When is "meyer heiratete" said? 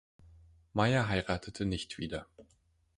0.73-1.67